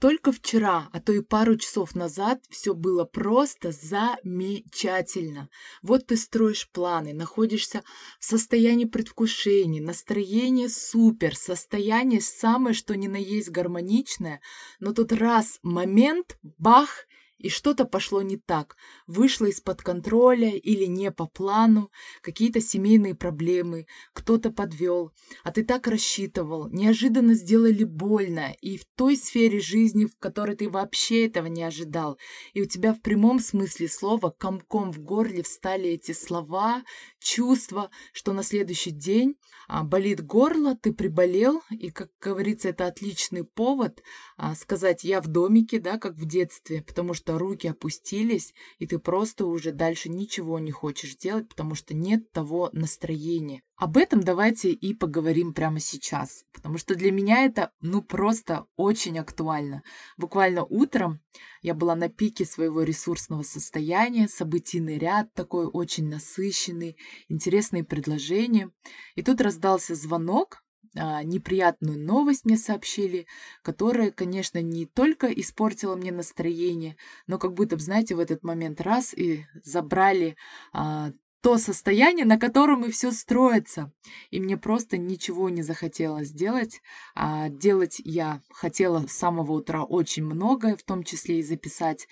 [0.00, 5.48] Только вчера, а то и пару часов назад, все было просто замечательно.
[5.82, 7.82] Вот ты строишь планы, находишься
[8.20, 14.40] в состоянии предвкушения, настроение супер, состояние самое что ни на есть гармоничное,
[14.78, 17.07] но тут раз момент, бах,
[17.38, 18.76] и что-то пошло не так,
[19.06, 25.12] вышло из-под контроля или не по плану, какие-то семейные проблемы, кто-то подвел,
[25.44, 30.68] а ты так рассчитывал, неожиданно сделали больно, и в той сфере жизни, в которой ты
[30.68, 32.18] вообще этого не ожидал,
[32.52, 36.82] и у тебя в прямом смысле слова комком в горле встали эти слова,
[37.20, 39.36] чувства, что на следующий день
[39.68, 44.02] болит горло, ты приболел, и, как говорится, это отличный повод
[44.36, 48.98] а, сказать «я в домике», да, как в детстве, потому что руки опустились, и ты
[48.98, 53.62] просто уже дальше ничего не хочешь делать, потому что нет того настроения.
[53.78, 59.20] Об этом давайте и поговорим прямо сейчас, потому что для меня это, ну, просто очень
[59.20, 59.84] актуально.
[60.16, 61.20] Буквально утром
[61.62, 66.96] я была на пике своего ресурсного состояния, событийный ряд такой очень насыщенный,
[67.28, 68.72] интересные предложения.
[69.14, 70.64] И тут раздался звонок,
[70.96, 73.28] а, неприятную новость мне сообщили,
[73.62, 76.96] которая, конечно, не только испортила мне настроение,
[77.28, 80.36] но как будто, знаете, в этот момент раз и забрали
[80.72, 83.92] а, то состояние, на котором и все строится.
[84.30, 86.80] И мне просто ничего не захотелось делать.
[87.14, 92.08] А делать я хотела с самого утра очень многое, в том числе и записать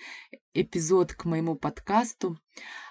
[0.61, 2.37] эпизод к моему подкасту.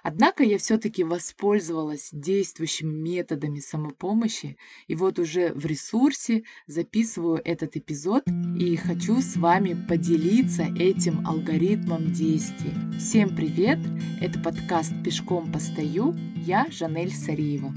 [0.02, 8.24] Однако я все-таки воспользовалась действующими методами самопомощи, и вот уже в ресурсе записываю этот эпизод
[8.58, 12.72] и хочу с вами поделиться этим алгоритмом действий.
[12.98, 13.80] Всем привет!
[14.20, 16.14] Это подкаст «Пешком постою».
[16.46, 17.74] Я Жанель Сариева.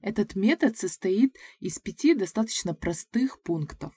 [0.00, 3.92] Этот метод состоит из пяти достаточно простых пунктов.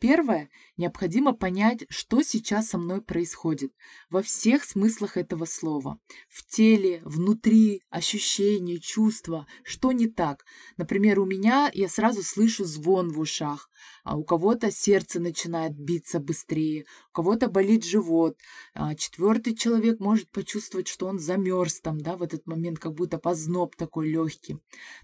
[0.00, 0.48] Первое.
[0.76, 3.72] Необходимо понять, что сейчас со мной происходит
[4.10, 5.98] во всех смыслах этого слова.
[6.28, 9.48] В теле, внутри, ощущения, чувства.
[9.64, 10.44] Что не так?
[10.76, 13.68] Например, у меня я сразу слышу звон в ушах,
[14.04, 18.36] а у кого-то сердце начинает биться быстрее, у кого-то болит живот.
[18.74, 23.18] А четвертый человек может почувствовать, что он замерз там, да, в этот момент, как будто
[23.18, 24.58] позноб такой легкий.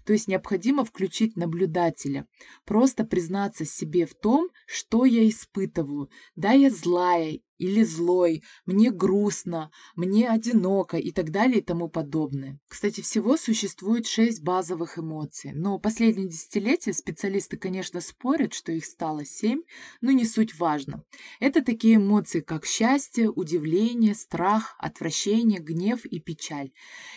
[0.05, 2.27] То есть необходимо включить наблюдателя,
[2.63, 6.09] просто признаться себе в том, что я испытываю.
[6.35, 12.59] Да, я злая или злой, мне грустно, мне одиноко и так далее и тому подобное.
[12.67, 19.25] Кстати, всего существует шесть базовых эмоций, но последние десятилетия специалисты, конечно, спорят, что их стало
[19.25, 19.61] семь,
[20.01, 21.03] но не суть важно.
[21.39, 26.71] Это такие эмоции, как счастье, удивление, страх, отвращение, гнев и печаль.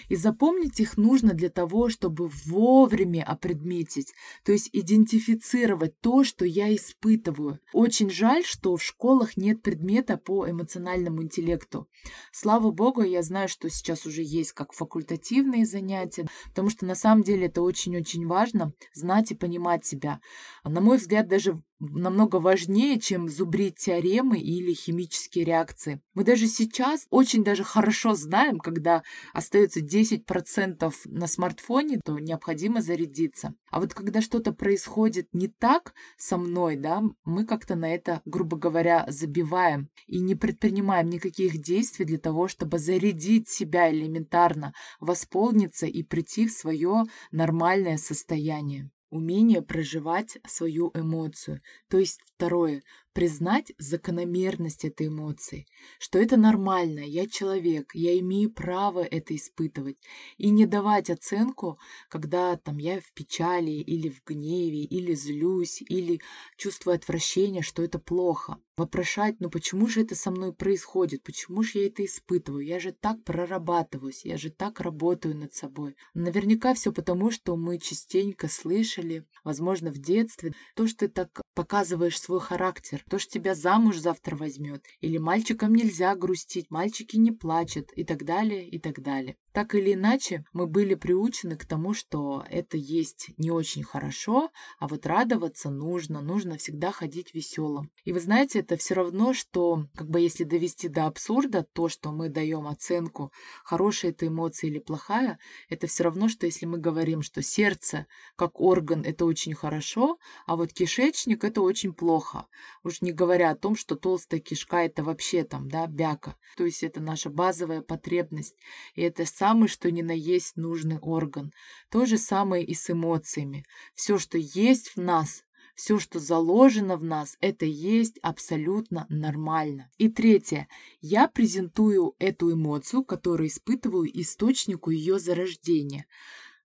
[0.09, 4.13] И запомнить их нужно для того, чтобы вовремя опредметить,
[4.45, 7.61] то есть идентифицировать то, что я испытываю.
[7.73, 11.89] Очень жаль, что в школах нет предмета по эмоциональному интеллекту.
[12.33, 17.23] Слава богу, я знаю, что сейчас уже есть как факультативные занятия, потому что на самом
[17.23, 20.21] деле это очень-очень важно знать и понимать себя.
[20.65, 26.01] На мой взгляд, даже намного важнее, чем зубрить теоремы или химические реакции.
[26.15, 29.03] Мы даже сейчас очень даже хорошо знаем, когда
[29.33, 33.55] остается 10% на смартфоне, то необходимо зарядиться.
[33.71, 38.57] А вот когда что-то происходит не так со мной, да, мы как-то на это, грубо
[38.57, 46.03] говоря, забиваем и не предпринимаем никаких действий для того, чтобы зарядить себя элементарно, восполниться и
[46.03, 51.63] прийти в свое нормальное состояние умение проживать свою эмоцию.
[51.89, 52.83] То есть второе,
[53.19, 55.67] признать закономерность этой эмоции,
[55.99, 59.97] что это нормально, я человек, я имею право это испытывать,
[60.37, 66.21] и не давать оценку, когда там я в печали или в гневе, или злюсь, или
[66.57, 68.59] чувствую отвращение, что это плохо.
[68.77, 72.93] Вопрошать, ну почему же это со мной происходит, почему же я это испытываю, я же
[72.93, 75.97] так прорабатываюсь, я же так работаю над собой.
[76.15, 82.21] Наверняка все потому, что мы частенько слышали, возможно, в детстве, то, что ты так показываешь
[82.21, 87.91] свой характер, кто ж тебя замуж завтра возьмет, или мальчикам нельзя грустить, мальчики не плачут
[87.97, 89.39] и так далее, и так далее.
[89.53, 94.87] Так или иначе, мы были приучены к тому, что это есть не очень хорошо, а
[94.87, 97.91] вот радоваться нужно, нужно всегда ходить веселым.
[98.05, 102.13] И вы знаете, это все равно, что, как бы если довести до абсурда то, что
[102.13, 103.33] мы даем оценку,
[103.65, 108.07] хорошая это эмоция или плохая, это все равно, что если мы говорим, что сердце
[108.37, 112.47] как орган это очень хорошо, а вот кишечник это очень плохо.
[112.85, 116.37] Уж не говоря о том, что толстая кишка это вообще там, да, бяка.
[116.57, 118.55] То есть это наша базовая потребность.
[118.95, 121.53] И это самый что ни на есть нужный орган.
[121.91, 123.65] То же самое и с эмоциями.
[123.95, 125.45] Все, что есть в нас,
[125.77, 129.93] Все, что заложено в нас, это есть абсолютно нормально.
[129.97, 130.67] И третье.
[131.01, 136.07] Я презентую эту эмоцию, которую испытываю источнику ее зарождения.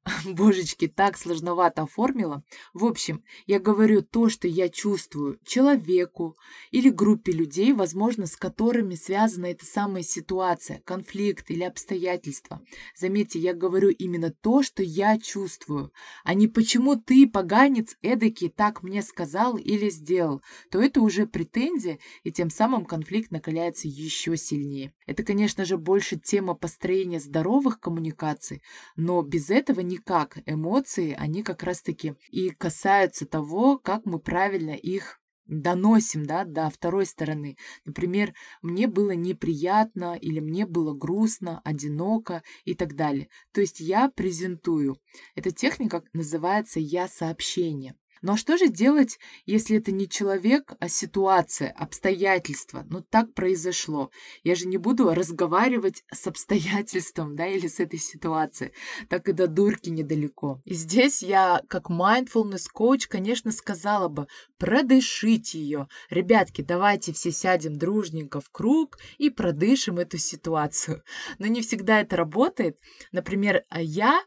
[0.25, 2.43] Божечки, так сложновато оформила.
[2.73, 6.37] В общем, я говорю то, что я чувствую человеку
[6.71, 12.61] или группе людей, возможно, с которыми связана эта самая ситуация, конфликт или обстоятельства.
[12.95, 18.83] Заметьте, я говорю именно то, что я чувствую, а не почему ты, поганец, эдакий, так
[18.83, 20.41] мне сказал или сделал.
[20.69, 24.93] То это уже претензия, и тем самым конфликт накаляется еще сильнее.
[25.05, 28.61] Это, конечно же, больше тема построения здоровых коммуникаций,
[28.95, 30.37] но без этого никак.
[30.45, 37.05] Эмоции, они как раз-таки и касаются того, как мы правильно их доносим да, до второй
[37.05, 37.57] стороны.
[37.85, 43.29] Например, мне было неприятно или мне было грустно, одиноко и так далее.
[43.51, 44.97] То есть я презентую.
[45.35, 47.95] Эта техника называется «я-сообщение».
[48.23, 52.85] Ну а что же делать, если это не человек, а ситуация, обстоятельства?
[52.89, 54.11] Ну так произошло.
[54.43, 58.71] Я же не буду разговаривать с обстоятельством, да, или с этой ситуацией.
[59.09, 60.61] Так и до дурки недалеко.
[60.63, 64.27] И здесь я, как mindfulness коуч, конечно, сказала бы,
[64.57, 65.89] продышите ее.
[66.09, 71.03] Ребятки, давайте все сядем дружненько в круг и продышим эту ситуацию.
[71.39, 72.79] Но не всегда это работает.
[73.11, 74.23] Например, я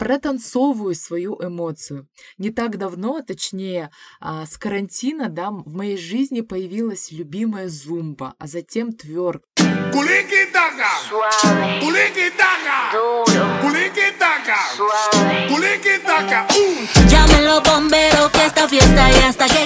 [0.00, 2.08] протанцовываю свою эмоцию.
[2.38, 3.90] Не так давно, точнее,
[4.20, 9.42] а, с карантина, да, в моей жизни появилась любимая зумба, а затем тверк.
[11.08, 11.80] Suave.
[12.92, 13.60] Duro.
[14.76, 15.48] Suave.
[17.08, 17.59] Llamen los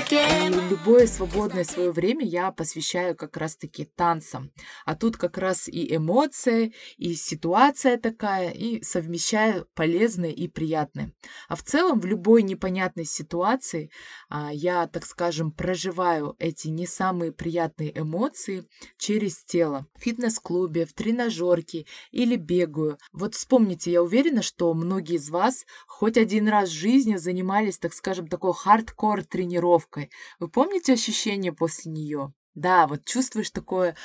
[0.02, 0.44] queme.
[0.84, 4.50] Любое свободное свое время я посвящаю как раз-таки танцам.
[4.84, 11.12] А тут как раз и эмоция, и ситуация такая, и совмещаю полезное и приятное.
[11.48, 13.90] А в целом в любой непонятной ситуации
[14.28, 18.68] а, я, так скажем, проживаю эти не самые приятные эмоции
[18.98, 19.86] через тело.
[19.96, 22.98] В фитнес-клубе, в тренажерке или бегаю.
[23.14, 27.93] Вот вспомните, я уверена, что многие из вас хоть один раз в жизни занимались, так
[27.94, 30.10] скажем, такой хардкор тренировкой.
[30.38, 32.32] Вы помните ощущение после нее?
[32.54, 33.96] Да, вот чувствуешь такое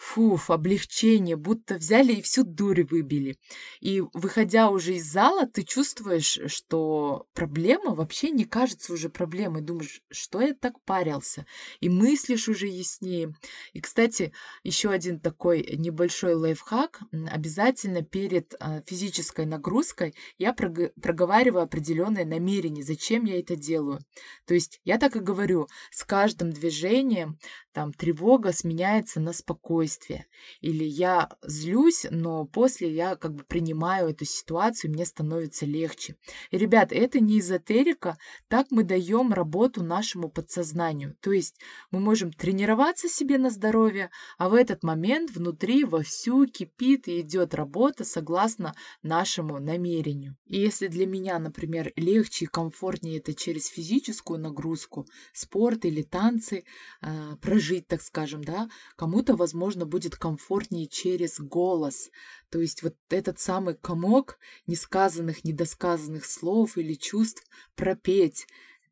[0.00, 3.36] фуф, облегчение, будто взяли и всю дурь выбили.
[3.80, 9.60] И выходя уже из зала, ты чувствуешь, что проблема вообще не кажется уже проблемой.
[9.60, 11.44] Думаешь, что я так парился?
[11.80, 13.34] И мыслишь уже яснее.
[13.74, 14.32] И, кстати,
[14.64, 17.00] еще один такой небольшой лайфхак.
[17.30, 24.00] Обязательно перед а, физической нагрузкой я проговариваю определенное намерение, зачем я это делаю.
[24.46, 27.38] То есть я так и говорю, с каждым движением
[27.72, 29.89] там тревога сменяется на спокойствие.
[30.60, 36.16] Или я злюсь, но после я как бы принимаю эту ситуацию, мне становится легче.
[36.50, 41.16] И, ребят, это не эзотерика, так мы даем работу нашему подсознанию.
[41.20, 41.60] То есть
[41.90, 47.54] мы можем тренироваться себе на здоровье, а в этот момент внутри вовсю кипит и идет
[47.54, 50.36] работа согласно нашему намерению.
[50.46, 56.64] И если для меня, например, легче и комфортнее это через физическую нагрузку, спорт или танцы,
[57.02, 62.10] э, жить, так скажем, да, кому-то, возможно, будет комфортнее через голос.
[62.50, 67.44] То есть вот этот самый комок несказанных, недосказанных слов или чувств
[67.74, 68.46] пропеть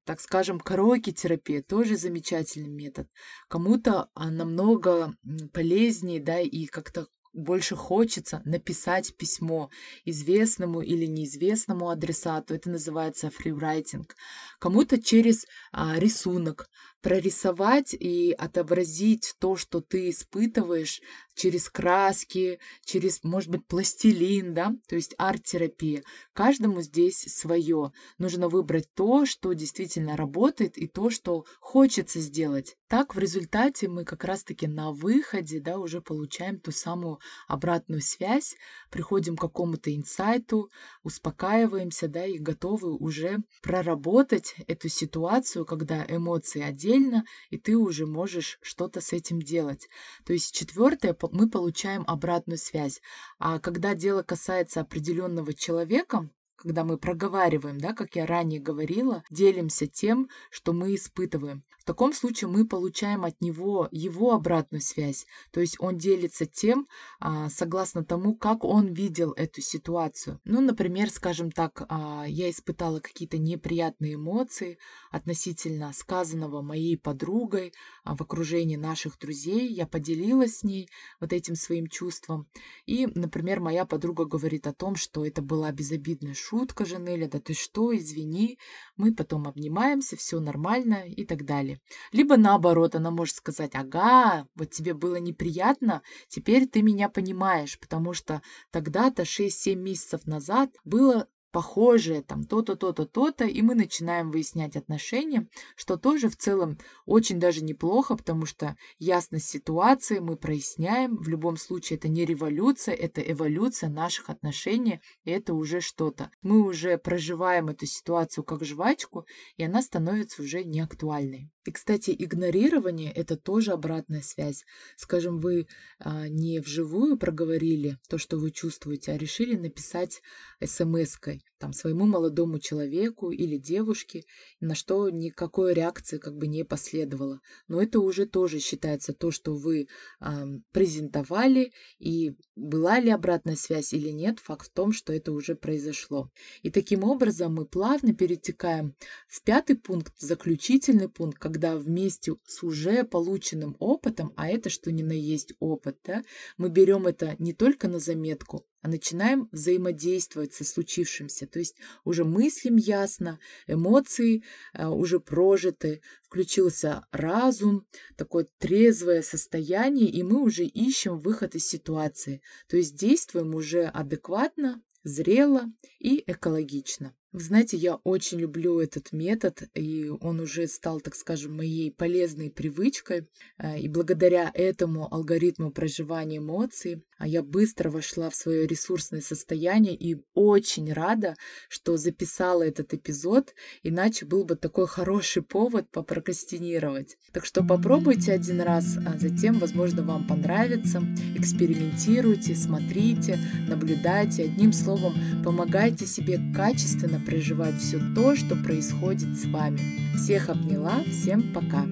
[0.05, 3.11] так скажем, караоке-терапия тоже замечательный метод.
[3.47, 5.15] Кому-то а, намного
[5.53, 9.71] полезнее, да, и как-то больше хочется написать письмо
[10.05, 12.55] известному или неизвестному адресату.
[12.55, 14.17] Это называется фрирайтинг.
[14.59, 16.69] Кому-то через а, рисунок
[17.01, 21.01] прорисовать и отобразить то, что ты испытываешь
[21.35, 26.03] через краски, через, может быть, пластилин, да, то есть арт-терапия.
[26.33, 27.93] Каждому здесь свое.
[28.19, 32.77] Нужно выбрать то, что действительно работает и то, что хочется сделать.
[32.89, 38.57] Так в результате мы как раз-таки на выходе, да, уже получаем ту самую обратную связь,
[38.91, 40.71] приходим к какому-то инсайту,
[41.05, 48.59] успокаиваемся, да, и готовы уже проработать эту ситуацию, когда эмоции отдельно, и ты уже можешь
[48.63, 49.89] что-то с этим делать.
[50.25, 53.01] То есть четвертое, мы получаем обратную связь.
[53.39, 59.87] А когда дело касается определенного человека, когда мы проговариваем, да, как я ранее говорила, делимся
[59.87, 61.65] тем, что мы испытываем.
[61.79, 66.87] В таком случае мы получаем от него его обратную связь, то есть он делится тем,
[67.19, 70.39] а, согласно тому, как он видел эту ситуацию.
[70.45, 74.79] Ну, например, скажем так, а, я испытала какие-то неприятные эмоции
[75.11, 77.73] относительно сказанного моей подругой
[78.05, 82.49] а, в окружении наших друзей, я поделилась с ней вот этим своим чувством,
[82.85, 87.29] и, например, моя подруга говорит о том, что это была безобидная шутка, шутка же, Неля,
[87.29, 88.59] да ты что, извини.
[88.97, 91.81] Мы потом обнимаемся, все нормально и так далее.
[92.13, 98.15] Либо наоборот, она может сказать, ага, вот тебе было неприятно, теперь ты меня понимаешь, потому
[98.15, 98.41] что
[98.71, 105.49] тогда-то 6-7 месяцев назад было похожее, там то-то, то-то, то-то, и мы начинаем выяснять отношения,
[105.77, 111.17] что тоже в целом очень даже неплохо, потому что ясность ситуации мы проясняем.
[111.17, 116.31] В любом случае это не революция, это эволюция наших отношений, и это уже что-то.
[116.43, 119.27] Мы уже проживаем эту ситуацию как жвачку,
[119.57, 121.51] и она становится уже неактуальной.
[121.69, 124.65] И, кстати, игнорирование– это тоже обратная связь.
[124.97, 125.67] Скажем, вы
[125.99, 130.23] а, не вживую проговорили то, что вы чувствуете, а решили написать
[130.65, 134.25] смс-кой там, своему молодому человеку или девушке,
[134.61, 137.41] на что никакой реакции как бы не последовало.
[137.67, 139.89] Но это уже тоже считается то, что вы
[140.21, 140.27] э,
[140.73, 146.31] презентовали, и была ли обратная связь или нет, факт в том, что это уже произошло.
[146.63, 148.95] И таким образом мы плавно перетекаем
[149.27, 155.03] в пятый пункт, заключительный пункт, когда вместе с уже полученным опытом, а это что ни
[155.03, 156.23] на есть опыт, да,
[156.57, 161.47] мы берем это не только на заметку, а начинаем взаимодействовать со случившимся.
[161.47, 170.23] То есть уже мыслим ясно, эмоции а, уже прожиты, включился разум, такое трезвое состояние, и
[170.23, 172.43] мы уже ищем выход из ситуации.
[172.69, 175.65] То есть действуем уже адекватно, зрело
[175.99, 177.15] и экологично.
[177.33, 183.29] Знаете, я очень люблю этот метод, и он уже стал, так скажем, моей полезной привычкой.
[183.59, 189.95] Э, и благодаря этому алгоритму проживания эмоций а я быстро вошла в свое ресурсное состояние
[189.95, 191.35] и очень рада,
[191.69, 197.17] что записала этот эпизод, иначе был бы такой хороший повод попрокрастинировать.
[197.33, 201.03] Так что попробуйте один раз, а затем, возможно, вам понравится.
[201.37, 204.45] Экспериментируйте, смотрите, наблюдайте.
[204.45, 209.81] Одним словом, помогайте себе качественно проживать все то, что происходит с вами.
[210.17, 211.87] Всех обняла, всем пока!